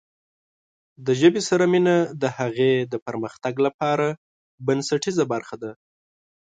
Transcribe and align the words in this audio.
د 1.05 1.07
ژبې 1.19 1.41
سره 1.49 1.63
مینه 1.73 1.95
د 2.21 2.23
هغې 2.37 2.71
پرمختګ 3.07 3.53
لپاره 3.65 4.07
بنسټیزه 4.65 5.23
برخه 5.33 5.55
ده. 5.63 5.71